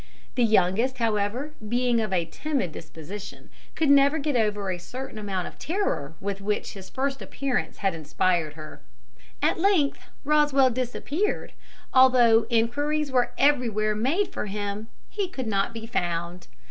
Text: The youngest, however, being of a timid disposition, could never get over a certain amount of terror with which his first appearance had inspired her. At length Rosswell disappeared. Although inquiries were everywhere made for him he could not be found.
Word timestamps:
The 0.33 0.43
youngest, 0.43 0.97
however, 0.97 1.51
being 1.69 2.01
of 2.01 2.11
a 2.11 2.25
timid 2.25 2.71
disposition, 2.71 3.51
could 3.75 3.91
never 3.91 4.17
get 4.17 4.35
over 4.35 4.71
a 4.71 4.79
certain 4.79 5.19
amount 5.19 5.47
of 5.47 5.59
terror 5.59 6.15
with 6.19 6.41
which 6.41 6.73
his 6.73 6.89
first 6.89 7.21
appearance 7.21 7.77
had 7.77 7.93
inspired 7.93 8.53
her. 8.55 8.81
At 9.43 9.59
length 9.59 10.09
Rosswell 10.25 10.71
disappeared. 10.73 11.53
Although 11.93 12.47
inquiries 12.49 13.11
were 13.11 13.31
everywhere 13.37 13.93
made 13.93 14.29
for 14.33 14.47
him 14.47 14.87
he 15.07 15.27
could 15.27 15.45
not 15.45 15.71
be 15.71 15.85
found. 15.85 16.47